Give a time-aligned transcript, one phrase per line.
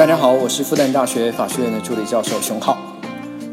[0.00, 2.78] 大家好，我是复旦大学法学院的助理教授熊浩，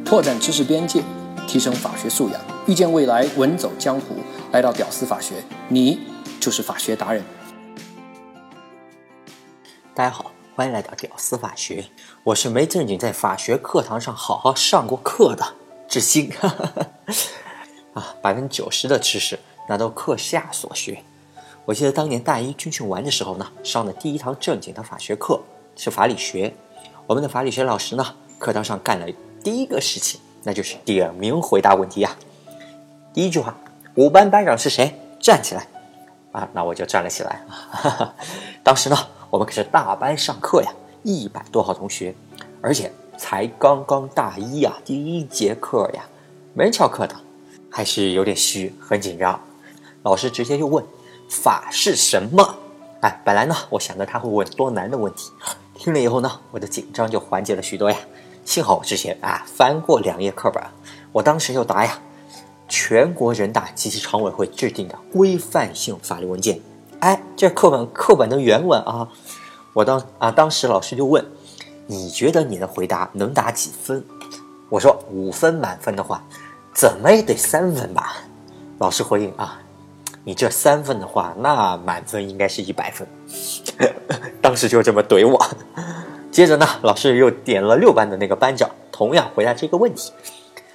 [0.05, 1.03] 拓展知识边界，
[1.45, 4.15] 提升法学素养，遇见未来，稳走江湖。
[4.53, 5.99] 来到屌丝法学，你
[6.39, 7.21] 就是法学达人。
[9.93, 11.83] 大家好，欢迎来到屌丝法学，
[12.23, 15.45] 我是没正经在法学课堂上好好上过课的
[15.89, 16.31] 志新。
[17.93, 19.37] 啊，百分之九十的知识
[19.67, 21.03] 那都课下所学。
[21.65, 25.41] 我记得当年大一军训完的时候呢，上的第一堂正经的法学课
[25.77, 26.53] 是法理学。
[27.05, 28.05] 我们的法理学老师呢，
[28.37, 29.07] 课堂上干了
[29.41, 32.13] 第一个事情，那就是点名回答问题呀。
[33.13, 33.55] 第一句话。
[33.95, 34.93] 五班班长是谁？
[35.19, 35.65] 站起来！
[36.31, 37.41] 啊，那我就站了起来。
[38.61, 38.97] 当时呢，
[39.31, 40.71] 我们可是大班上课呀，
[41.01, 42.13] 一百多号同学，
[42.61, 46.03] 而且才刚刚大一呀，第一节课呀，
[46.53, 47.15] 没人翘课的，
[47.71, 49.39] 还是有点虚，很紧张。
[50.03, 50.85] 老师直接就问
[51.27, 52.55] ：“法是什么？”
[53.01, 55.31] 哎，本来呢，我想着他会问多难的问题，
[55.77, 57.97] 听了以后呢，我的紧张就缓解了许多呀。
[58.43, 60.63] 幸好我之前啊翻过两页课本，
[61.11, 61.99] 我当时就答呀。
[62.69, 66.59] 全国人大及其常委会制定的规范性法律文件，
[66.99, 69.07] 哎，这课本课本的原文啊，
[69.71, 71.25] 我当啊当时老师就问，
[71.85, 74.03] 你觉得你的回答能打几分？
[74.69, 76.21] 我说五分满分的话，
[76.73, 78.17] 怎么也得三分吧。
[78.79, 79.61] 老师回应啊，
[80.27, 83.07] 你这三分的话，那满分应该是一百分。
[84.43, 85.41] 当时就这么怼我。
[86.29, 90.11] 接着呢，老师又点了六班的那个班长，同样回答这个问题。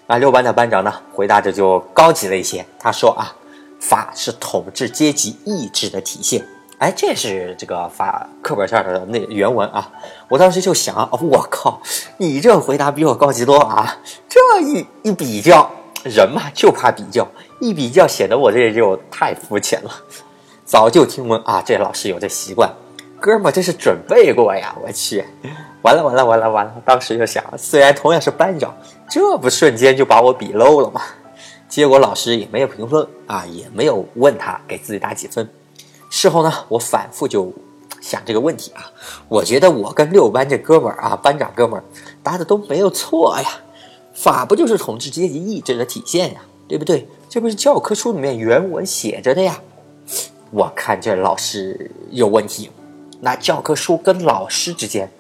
[0.07, 2.65] 那，六班的班长呢，回答着就高级了一些。
[2.79, 3.37] 他说啊，
[3.79, 6.43] 法是统治阶级意志的体现。
[6.79, 9.93] 哎，这是这个法课本上的那原文啊。
[10.31, 11.79] 我当时就想，我靠，
[12.17, 13.99] 你这回答比我高级多啊！
[14.31, 15.71] 这一一比较，
[16.05, 17.27] 人嘛就怕比较，
[17.61, 19.91] 一比较显得我这就太肤浅了。
[20.65, 22.71] 早就听闻啊，这老师有这习惯。
[23.21, 24.75] 哥们，这是准备过呀！
[24.83, 25.25] 我去，
[25.83, 26.75] 完了完了完了完了！
[26.85, 28.75] 当时就想，虽然同样是班长，
[29.09, 31.01] 这不瞬间就把我比 low 了吗？
[31.69, 35.49] 结果老师也没有评分啊，也没有问他给自己打几分。
[36.11, 37.53] 事后呢，我反复就
[38.01, 38.91] 想这个问题啊，
[39.29, 41.85] 我觉得我跟六班这哥们儿啊，班长哥们儿
[42.25, 43.49] 答的都没有错呀。
[44.23, 46.43] 法不就是统治阶级意志的体现呀？
[46.69, 47.09] 对不对？
[47.29, 49.61] 这不是教科书里面原文写着的呀？
[50.53, 52.71] 我看这老师有问题。
[53.21, 55.11] 那教科书跟老师之间，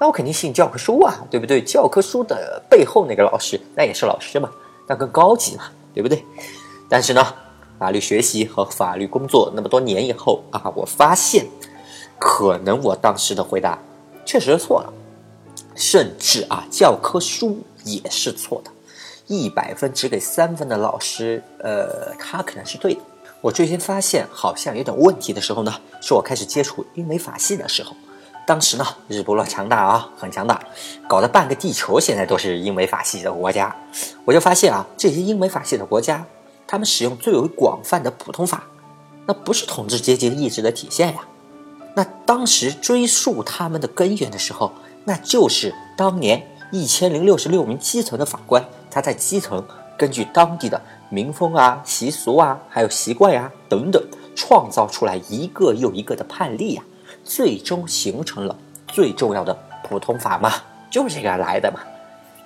[0.00, 1.62] 那我肯定信教科书啊，对不对？
[1.62, 4.50] 教科书的背后那个老师，那也是老师嘛，
[4.88, 6.24] 那更高级嘛，对不对？
[6.88, 7.24] 但是呢，
[7.78, 11.46] 法律学习和法律工作那么多年以后啊，我发现，
[12.18, 13.78] 可能我当时的回答
[14.26, 14.92] 确实错了，
[15.76, 17.58] 甚至啊，教科书
[17.94, 18.70] 也是错的，
[19.26, 23.00] 一百分只给三分的老师，呃，他可能是对的。
[23.40, 27.94] 我最先发现好像有点问题的时候呢，是我开始接触英美法系的时候。
[28.46, 30.58] 当时呢，日不落强大啊，很强大，
[31.06, 33.76] 搞得半个地球现在都是英美法系的国家。
[34.24, 36.24] 我就发现啊，这些英美法系的国家，
[36.66, 38.64] 他们使用最为广泛的普通法，
[39.26, 41.20] 那不是统治阶级意志的体现呀。
[41.94, 44.72] 那当时追溯他们的根源的时候，
[45.04, 49.64] 那就是当年一千零六十六名基层的法官，他在基层
[49.96, 50.80] 根据当地的。
[51.10, 54.02] 民风啊、习俗啊，还有习惯呀等等，
[54.36, 56.82] 创造出来一个又一个的判例呀，
[57.24, 58.54] 最终形成了
[58.88, 60.52] 最重要的普通法嘛，
[60.90, 61.80] 就是这个来的嘛。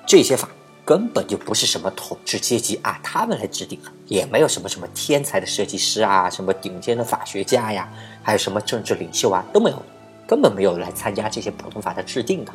[0.07, 0.49] 这些法
[0.85, 7.89] 根本就不是什么统治阶级啊，他们来制定，也没有什么什么天才的设计师啊，什么顶尖的法学家呀，
[8.23, 9.83] 还有什么政治领袖啊都没有，
[10.25, 12.53] 根本没有来参加这些普通法的制定的。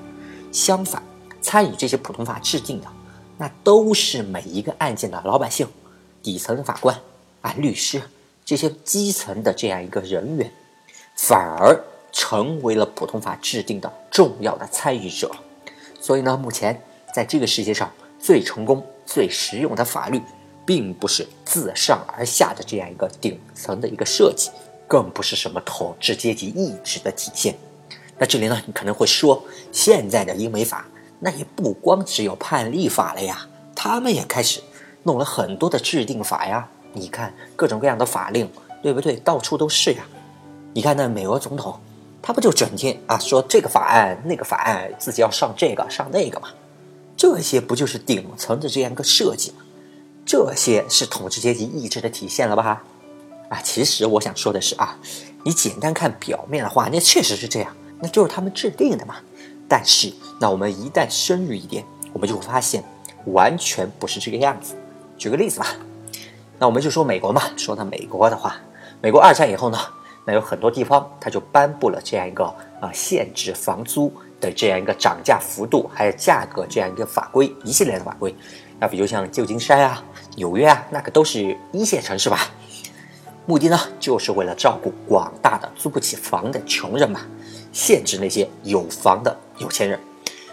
[0.53, 1.03] 相反，
[1.47, 2.87] 参与这些普通法制定的，
[3.37, 5.65] 那都是每一个案件的老百姓。
[6.21, 6.99] 底层法官
[7.41, 8.01] 啊、律师
[8.43, 10.51] 这些基层的这样一个人员，
[11.15, 11.81] 反而
[12.11, 15.31] 成为了普通法制定的重要的参与者。
[16.01, 16.81] 所以呢，目前
[17.13, 20.21] 在这个世界上最成功、最实用的法律，
[20.65, 24.49] 并不是自上而下的这样一个顶层的一个设计，
[24.85, 27.55] 更不是什么统治阶级意志的体现。
[28.17, 29.41] 那这里呢，你可能会说，
[29.71, 30.85] 现在的英美法
[31.19, 34.61] 那也不光只有判例法了呀，他们也开始。
[35.03, 38.49] 弄了很多的制定法呀，你看各种各样的法令，
[38.83, 39.15] 对不对？
[39.15, 40.05] 到处都是呀。
[40.73, 41.79] 你看那美国总统，
[42.21, 46.49] 他不就整天啊说这个法案那个法案，自己要上这个上那个吗？
[47.15, 49.59] 这些不就是顶层的这样一个设计吗？
[50.25, 52.83] 这些是统治阶级意志的体现了吧？
[53.47, 54.99] 啊，其实我想说的是啊，
[55.45, 59.15] 你简单看表面的话，那确实是这样，那就是他们制定的嘛。
[59.67, 61.83] 但是那我们一旦深入一点，
[62.13, 62.83] 我们就会发现，
[63.25, 64.75] 完全不是这个样子。
[65.17, 65.67] 举个例子吧，
[66.59, 67.41] 那我们就说美国嘛。
[67.57, 68.55] 说到美国的话，
[69.01, 69.77] 美国二战以后呢，
[70.25, 72.45] 那有很多地方它就颁布了这样一个
[72.79, 78.33] 啊限制房租的这样一个涨价幅度，还有价格这样一个法规，一系列的法规。
[78.79, 80.03] 那比如像旧金山啊、
[80.35, 82.39] 纽约啊，那个都是一线城市吧。
[83.47, 87.21] 目的呢，就是为了照顾广大的租不起房的穷人嘛，
[87.71, 89.99] 限制那些有房的有钱人。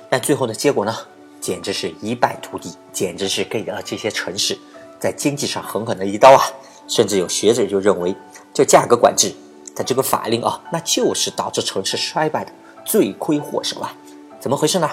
[0.09, 0.95] 但最后的结果呢，
[1.41, 4.59] 简直是一败涂地，简直是给了这些城市
[5.01, 6.43] 在经济上狠狠的一刀啊！
[6.87, 8.15] 甚至有学者就认为，
[8.53, 9.35] 这价格管制
[9.75, 12.53] 的这个法令啊，那就是导致城市衰败的
[12.85, 13.95] 罪魁祸首啊！
[14.39, 14.91] 怎么回事呢？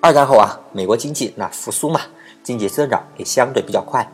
[0.00, 2.00] 二战后啊，美国经济那复苏嘛。
[2.42, 4.06] 经济增长也相对比较快，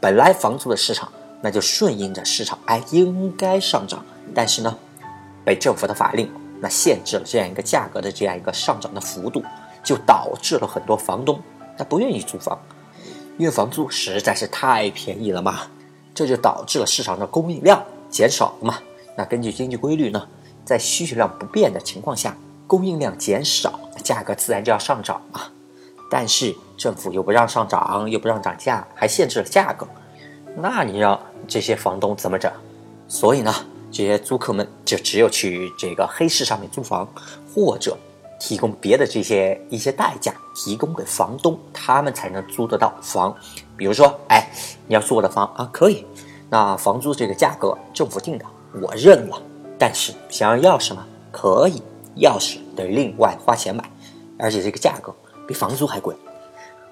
[0.00, 4.04] 本来房租的市场那就顺应着市场，哎，应该上涨。
[4.34, 4.76] 但是呢，
[5.44, 6.28] 被政府的法令
[6.60, 9.42] 那限制了这样一个价格的这样一个上涨的幅度，
[9.82, 11.40] 就导致了很多房东
[11.76, 12.58] 他不愿意租房，
[13.36, 15.62] 因为房租实在是太便宜了嘛。
[16.14, 18.78] 这就导致了市场的供应量减少了嘛。
[19.16, 20.26] 那根据经济规律呢，
[20.64, 25.42] 在需求量不变的情况下，供应量减少，价格自然就要上涨嘛。
[26.10, 29.86] 但是政府又不让上涨，又不让涨价，还限制了价格，
[30.56, 32.50] 那你让这些房东怎么整？
[33.06, 33.54] 所以呢，
[33.90, 37.08] 这些租客们就只有去这个黑市上面租房，
[37.54, 37.96] 或者
[38.38, 43.34] 提供别的这些一些代价，提供给房东，他们才能租得到房。
[43.76, 44.50] 比如说，哎，
[44.86, 46.06] 你要租我的房啊，可以，
[46.50, 48.44] 那房租这个价格政府定的，
[48.80, 49.40] 我认了。
[49.78, 51.06] 但是想要钥匙吗？
[51.30, 51.82] 可以，
[52.16, 53.90] 钥匙得另外花钱买，
[54.38, 55.14] 而且这个价格。
[55.46, 56.14] 比房租还贵，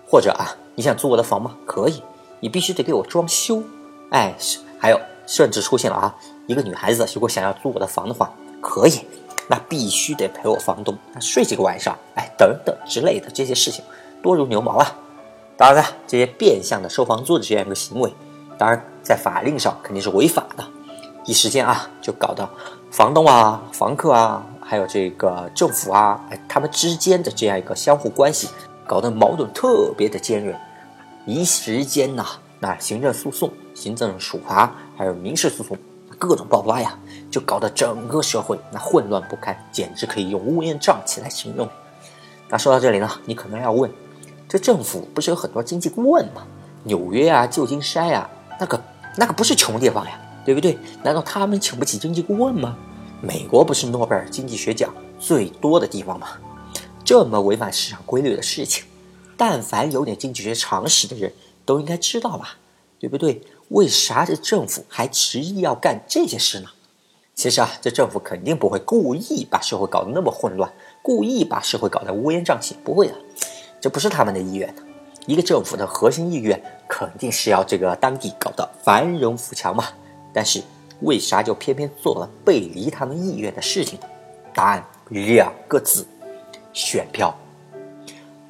[0.08, 1.54] 或者啊，你想租我的房吗？
[1.66, 2.02] 可以，
[2.40, 3.62] 你必须得给我装修。
[4.10, 4.34] 哎，
[4.78, 6.16] 还有，甚至出现了啊，
[6.46, 9.00] 一个女孩子如果想要租我的房的话，可以，
[9.48, 13.84] 那必须得陪我房东那睡几个晚上，哎，等等之类的这些事情
[14.22, 14.87] 多如牛毛啊。
[15.56, 18.12] 当然了，这些变相的收房租的这样一个行为，
[18.58, 20.64] 当然在法令上肯定是违法的。
[21.25, 22.49] 一时间啊，就搞得
[22.90, 24.46] 房东啊、房客啊。
[24.69, 28.49] 还有这个政府啊，哎，他们之间的这样一个相互关系，
[28.84, 30.52] 搞得矛盾特别的尖锐。
[31.25, 32.26] 一时间呐，
[32.58, 35.78] 那行政诉讼、行政处罚，还有民事诉讼，
[36.18, 36.98] 各种爆发呀，
[37.30, 41.68] 就搞得整个社会那混乱不堪，简直可以用乌烟瘴气来形容。
[42.48, 43.90] 那说到这里呢，你可能要问，
[44.48, 46.46] 这政府不是有很多经济顾问吗？
[46.84, 48.28] 纽约啊，旧金山呀，
[48.60, 48.82] 那个
[49.16, 50.78] 那个不是穷地方呀，对不对？
[51.02, 52.76] 难道他们请不起经济顾问吗？
[53.20, 56.28] 美国不是诺贝尔经济学奖最多的地方吗？
[57.04, 58.84] 这么违反市场规律的事情，
[59.36, 61.32] 但凡有点经济学常识的人
[61.64, 62.56] 都应该知道吧？
[62.98, 63.42] 对不对？
[63.68, 66.68] 为啥这政府还执意要干这些事呢？
[67.34, 70.72] 其实啊，这政府肯定不会故意把社会搞得那么混乱，
[71.02, 73.14] 故意把社会搞得乌烟瘴气，不会的，
[73.80, 74.74] 这不是他们的意愿。
[75.26, 79.84] 一个政府的核心意愿肯定是要这个当地搞得繁荣富强嘛。
[80.32, 80.62] 但是。
[81.02, 83.98] 为啥就偏偏做了背离他们意愿的事情？
[84.54, 86.06] 答案两个字：
[86.72, 87.36] 选票。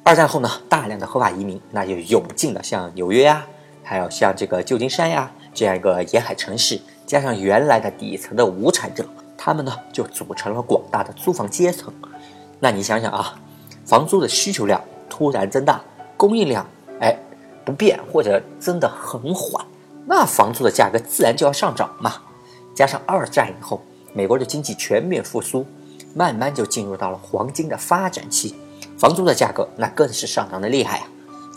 [0.01, 3.45] 二战后呢，大量的合法移民那就涌进了像纽约呀，
[3.89, 9.05] 还有像这个旧金山呀这样一个沿海城市，加上原来的底层的无产者，
[9.37, 11.93] 他们呢就组成了广大的租房阶层。
[12.59, 13.39] 那你想想啊，
[13.85, 15.81] 房租的需求量突然增大，
[16.17, 16.67] 供应量
[16.99, 17.17] 哎
[17.63, 19.65] 不变或者增得很缓，
[20.05, 22.15] 那房租的价格自然就要上涨嘛。
[22.75, 23.81] 加上二战以后，
[24.11, 25.65] 美国的经济全面复苏，
[26.13, 28.53] 慢慢就进入到了黄金的发展期，
[28.97, 31.07] 房租的价格那更是上涨的厉害啊！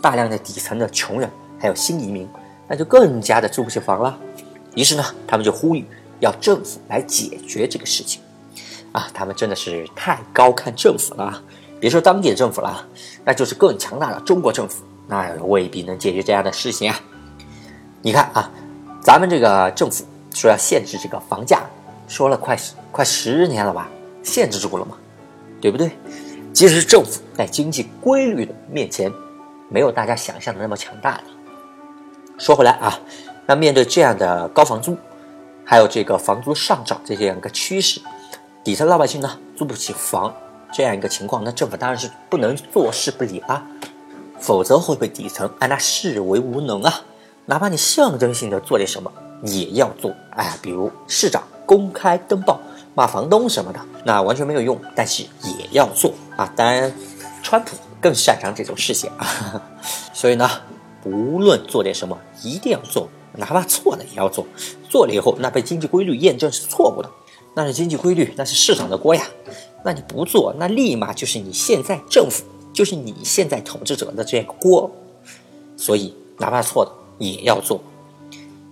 [0.01, 1.29] 大量的底层的穷人
[1.61, 2.27] 还有新移民，
[2.67, 4.17] 那就更加的住不起房了。
[4.75, 5.85] 于是呢，他们就呼吁
[6.19, 8.21] 要政府来解决这个事情。
[8.91, 11.41] 啊，他们真的是太高看政府了，
[11.79, 12.85] 别说当地的政府了，
[13.23, 16.99] 那就是更强大的中国政府，那未必能解决这样的事情啊！
[18.01, 18.51] 你看啊，
[19.01, 20.03] 咱们这个政府。
[20.33, 21.61] 说要限制这个房价，
[22.07, 22.57] 说了快
[22.89, 23.89] 快十年了吧，
[24.23, 24.95] 限制住了嘛，
[25.59, 25.91] 对不对？
[26.53, 29.11] 其实政府在经济规律的面前，
[29.67, 31.23] 没有大家想象的那么强大的。
[32.41, 32.99] 说回来啊，
[33.45, 34.97] 那面对这样的高房租，
[35.63, 38.01] 还有这个房租上涨这样一个趋势，
[38.63, 40.33] 底层老百姓呢租不起房
[40.73, 43.63] 这样一个情况，那政府当然是不能坐视不理啊，
[44.39, 47.01] 否则会被底层啊那视为无能啊，
[47.45, 49.11] 哪怕你象征性的做点什么。
[49.43, 52.59] 也要做，哎，比如市长公开登报
[52.93, 56.51] 骂房东什么的，那完全没有用，但是也要做啊。
[56.55, 56.91] 当然，
[57.43, 59.27] 川普更擅长这种事情啊。
[60.13, 60.47] 所以呢，
[61.05, 64.45] 无论做点什么，一定要做，哪怕错了也要做。
[64.89, 67.09] 做了以后，那被经济规律验证是错误的，
[67.55, 69.23] 那是经济规律，那是市场的锅呀。
[69.83, 74.91] 那你不做，那立马就是你现在政府，就是你现在统治者的这个锅。
[75.75, 77.81] 所以，哪怕错的也要做。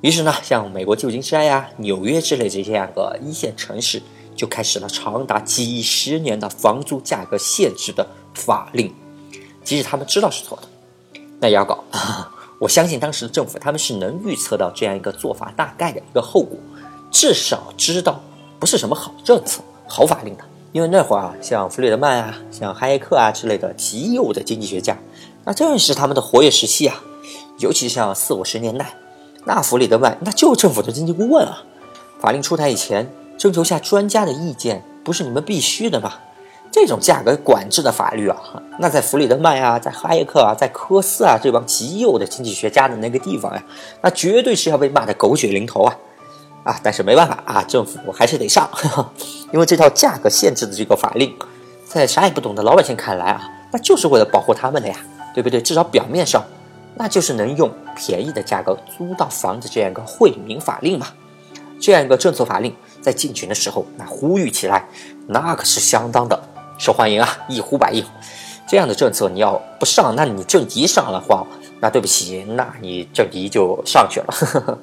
[0.02, 4.02] 于是呢，像美国旧金山呀、纽约之类这些样个一线城市，
[4.36, 8.94] 就开始了长达几十年的房租价格限制的法令。
[9.64, 10.68] 即使他们知道是错的，
[11.40, 11.84] 那也要搞。
[12.60, 16.58] 我相信当时的政府他们是能预测到这样一个做法大概的一个后果，
[17.10, 18.22] 至少知道
[18.60, 20.44] 不是什么好政策、好法令的。
[20.72, 24.98] 因为那会儿啊，像弗里德曼啊、像哈耶克啊之类的极右的经济学家，
[25.46, 27.02] 那正是他们的活跃时期啊。
[27.58, 28.94] 尤其像四五十年代，
[29.46, 31.64] 那弗里德曼那就是政府的经济顾问啊。
[32.20, 36.14] 法令出台以前，征求下专家的意见，不是你们必须的吗？
[36.72, 38.38] 这种价格管制的法律啊，
[38.78, 43.64] 那在弗里德曼啊，在哈耶克啊，在科斯啊这帮极右的经济学家的那个地方呀，
[44.02, 45.98] 那绝对是要被骂得狗血淋头啊！
[46.64, 48.70] 啊，但是没办法啊，政府还是得上，
[49.52, 51.34] 因为这套价格限制的这个法令，
[51.88, 54.96] 在啥也不懂的老百姓看来啊，那就是为了保护他们的呀，
[55.34, 55.60] 对不对？
[55.60, 56.44] 至少表面上，
[56.96, 61.08] 那就是能用便宜的价格租到房子这样一个惠民法令嘛，
[61.82, 64.86] 这样一个政策法令，在进群的时候，那呼吁起来，
[65.28, 66.40] 那可是相当的。
[66.80, 68.02] 受欢迎啊，一呼百应。
[68.66, 71.46] 这样的政策你要不上，那你政敌上了话，
[71.82, 74.28] 那对不起，那你政敌就上去了。
[74.30, 74.80] 呵 呵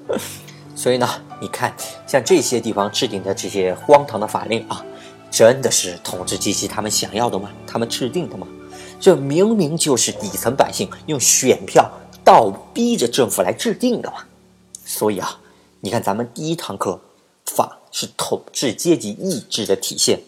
[0.74, 1.08] 所以呢，
[1.40, 1.74] 你看，
[2.06, 4.84] 像这些地方制定的这些荒唐的法令啊，
[5.30, 7.48] 真的是统治阶级他们想要的吗？
[7.66, 8.46] 他们制定的吗？
[9.00, 11.90] 这明明就是底层百姓用选票
[12.22, 14.18] 倒逼着政府来制定的嘛。
[14.84, 15.38] 所以啊，
[15.80, 17.00] 你看咱们第一堂课，
[17.46, 20.20] 法是统治阶级意志的体现。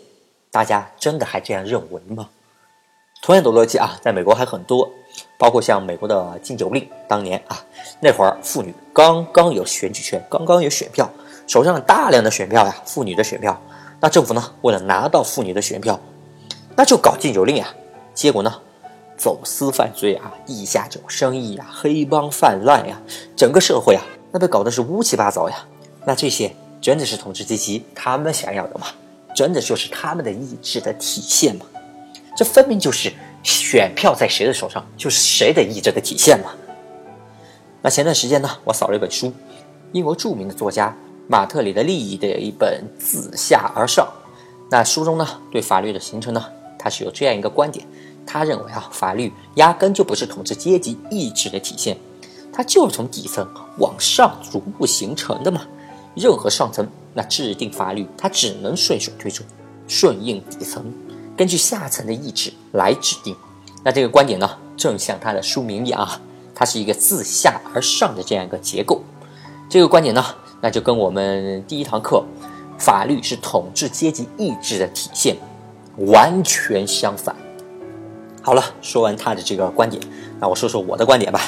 [0.59, 2.29] 大家真的还这样认为吗？
[3.23, 4.91] 同样的逻辑啊，在美国还很多，
[5.39, 7.65] 包括像美国的禁酒令，当年啊，
[8.01, 11.09] 那会儿妇女刚刚有选举权，刚刚有选票，
[11.47, 13.63] 手上大量的选票呀，妇女的选票，
[14.01, 16.01] 那政府呢，为了拿到妇女的选票，
[16.75, 17.73] 那就搞禁酒令呀，
[18.13, 18.53] 结果呢，
[19.17, 23.01] 走私犯罪啊，地下酒生意啊，黑帮泛滥呀，
[23.37, 25.65] 整个社会啊，那被搞得是乌七八糟呀，
[26.05, 28.89] 那这些真的是统治阶级他们想要的吗？
[29.39, 31.67] 真的就是他们的意志的体现吗？
[32.37, 33.13] 这分明就是
[33.45, 36.51] 选票在谁的手上，就是谁的意志的体现嘛。
[37.81, 39.33] 那前段时间呢，我扫了一本书，
[39.93, 40.93] 英国著名的作家
[41.29, 44.05] 马特里的利益的一本《自下而上》。
[44.73, 46.45] 那书中呢，对法律的形成呢，
[46.77, 47.87] 他是有这样一个观点：
[48.27, 51.97] 他认为啊，法律压根就不是统治阶级意志的体现，
[52.53, 53.47] 它就是从底层
[53.79, 55.63] 往上逐步形成的嘛。
[56.17, 56.85] 任何上层
[57.19, 59.43] 那制定法律，它只能顺水推舟，
[59.89, 60.85] 顺应底层，
[61.37, 63.35] 根据下层的意志来制定。
[63.83, 66.21] 那这个观点呢，正像它的书名一样啊，
[66.55, 69.03] 它是一个自下而上的这样一个结构。
[69.69, 70.25] 这个观点呢，
[70.61, 72.25] 那就跟我们第一堂课
[72.79, 75.37] “法律是统治阶级意志的体现”
[76.07, 77.35] 完全相反。
[78.43, 80.01] 好了，说完他的这个观点，
[80.39, 81.41] 那我说说我的观点吧。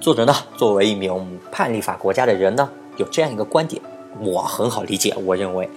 [0.00, 3.82] 作者呢，作为一名判例法国家的人呢，有这样一个观点。
[4.18, 5.70] 我很好理解，我认为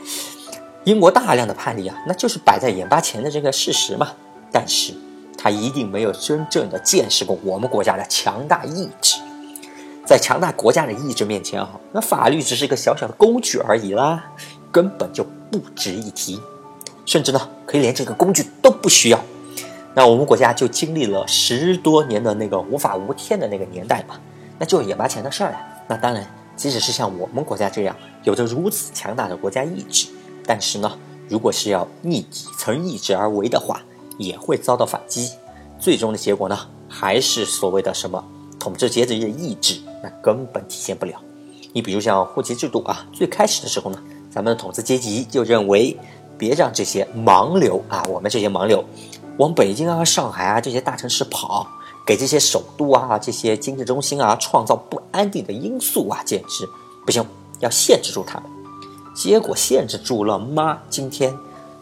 [0.85, 4.11] 英国大量的判例啊，那就是摆在眼巴前的这个事实嘛。
[4.51, 4.93] 但是，
[5.37, 9.19] 他一定没有真正的见识过我们国家的强大意志。
[10.05, 14.31] 在强大国家的意志面前啊，那法律只是一个小小的工具而已啦，
[14.71, 16.39] 根本就不值一提。
[17.05, 19.19] 甚至呢，可以连这个工具都不需要。
[19.93, 24.15] 那我们国家就经历了十多年的那个无法无天的那个年代嘛，
[24.59, 25.65] 那就是眼巴前的事儿呀。
[25.87, 26.27] 那当然。
[26.55, 30.07] 即使是像我们国家这样有着如此强大的国家意志，
[30.45, 33.81] 但是呢，如果是要逆底层意志而为的话，
[34.17, 35.31] 也会遭到反击。
[35.79, 36.57] 最终的结果呢，
[36.87, 38.23] 还是所谓的什么
[38.59, 41.19] 统治阶级的意志，那根本体现不了。
[41.73, 45.97] 你比如像户籍制度啊，最开始的时候呢，咱们的统治阶级就认为，
[46.37, 48.85] 别让这些盲流啊，我们这些盲流，
[49.37, 51.67] 往北京啊、上海啊这些大城市跑。
[52.05, 56.67] 给这些首都啊、这些经济中心啊创造不安定的因素啊，简直
[57.05, 57.25] 不行，
[57.59, 58.49] 要限制住他们。
[59.15, 60.79] 结果限制住了吗？
[60.89, 61.33] 今天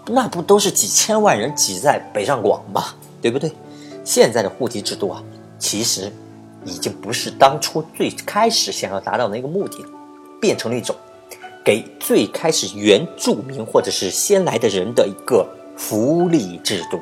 [0.08, 2.94] 那不都是几千万人挤在北上广吗？
[3.22, 3.51] 对不对？
[4.04, 5.24] 现在的户籍制度啊，
[5.58, 6.12] 其实
[6.66, 9.86] 已经不是当初最开始想要达到的那个目的，
[10.40, 10.96] 变成了一种
[11.63, 15.48] 给最开始原住民或者是先来的人的一个
[15.78, 17.00] 福利制度。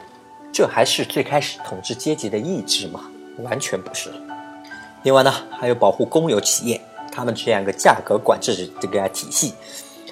[0.52, 3.02] 这还是最开始统治阶级的意志吗？
[3.40, 4.12] 完全不是。
[5.04, 9.54] 另外呢，还有保护公有企业，他们这样一个价格管制这个体系，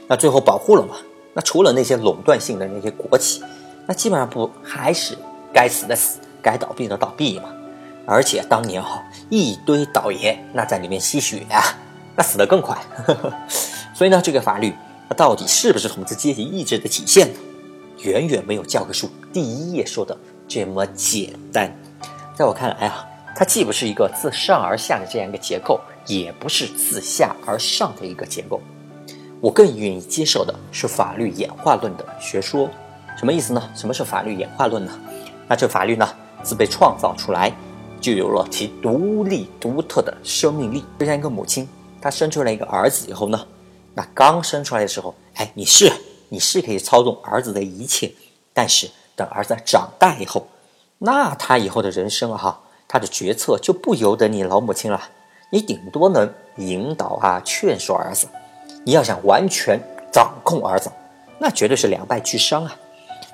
[0.08, 0.96] 那最后保护了嘛？
[1.34, 3.44] 那除了那些垄断性的那些国企，
[3.86, 5.18] 那基本上不还是
[5.54, 7.50] 该死的死，该倒闭的倒闭吗？
[8.06, 11.62] 而且当年哈一堆倒爷，那在里面吸血呀，
[12.16, 12.78] 那死得更快。
[13.06, 13.34] 呵 呵
[13.94, 14.74] 所以呢，这个法律
[15.10, 17.40] 它到底是不是统治阶级意志的体现呢？
[18.00, 21.76] 远远没有教科书第一页说的这么简单。
[22.36, 28.62] 在我看来啊，它既不是一个自上而下的这样一个结构，也不是自下而上的一个结构。
[29.40, 32.70] 我更愿意接受的是法律演化论的学说。
[33.18, 33.70] 什么意思呢？
[33.74, 34.92] 什么是法律演化论呢？
[35.48, 36.08] 那这法律呢，
[36.44, 37.52] 自被创造出来，
[38.00, 40.84] 就有了其独立独特的生命力。
[41.00, 41.68] 就像一个母亲，
[42.00, 43.44] 她生出来一个儿子以后呢，
[43.96, 45.92] 那刚生出来的时候，哎，你是
[46.30, 48.12] 你是可以操纵儿子的一切，
[48.54, 50.48] 但是等儿子长大以后，
[51.00, 55.10] 那他以后的人生啊，哈，他的决策就不由得你老母亲了，
[55.52, 58.28] 你顶多能引导啊，劝说儿子。
[58.84, 59.80] 你要想完全
[60.12, 60.90] 掌控儿子，
[61.40, 62.76] 那绝对是两败俱伤啊。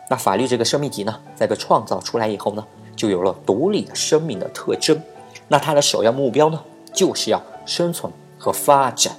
[0.09, 5.01] 那法律这个生命体呢，在被创造出来以后呢，就有了独立的生命的特征。
[5.47, 9.15] 那它的首要目标呢，就是要生存和发展。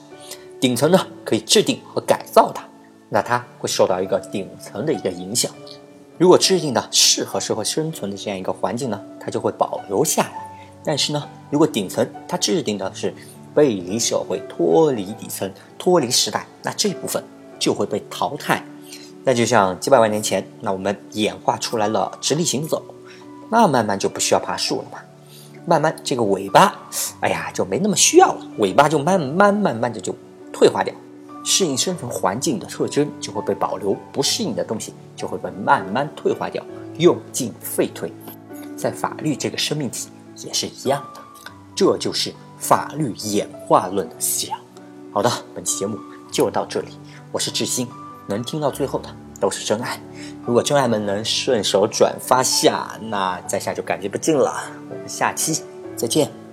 [0.60, 2.66] 顶层呢，可以制定和改造它，
[3.14, 5.48] 那它会受到一个顶层的一个影响。
[6.18, 10.32] 如果制定的适合社会生存的这样一个环境呢，它就会保留下来。
[10.84, 13.14] 但是呢，如果顶层它制定的是
[13.54, 17.22] 背离社会、脱离底层、脱离时代，那这部分
[17.56, 18.64] 就会被淘汰。
[19.22, 22.82] 那就像几百万年前，那我们演化出来了直立行走，
[23.48, 24.98] 那慢慢就不需要爬树了嘛。
[25.66, 26.74] 慢慢这个尾巴，
[27.20, 30.12] 哎呀，就没那么需要了，尾巴就慢慢慢慢的就
[30.52, 30.92] 退化掉，
[31.44, 36.64] 适应生存环境的特征就会被保留，不适应的东西就会被慢慢退化掉，
[36.98, 38.10] 用进废退。
[38.76, 40.08] 在法律这个生命体
[40.38, 41.20] 也是一样的，
[41.76, 44.58] 这就是法律演化论的思想。
[45.12, 45.98] 好的，本期节目
[46.32, 46.88] 就到这里，
[47.30, 47.86] 我是志新。
[48.26, 49.08] 能听到最后的
[49.38, 50.00] 都是真爱。
[50.46, 54.64] 如果真爱们能顺手转发下，那在下就感激不尽了。
[54.90, 55.62] 我们下期
[55.94, 56.43] 再见。